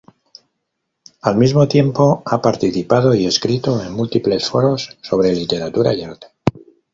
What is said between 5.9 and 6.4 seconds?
y arte.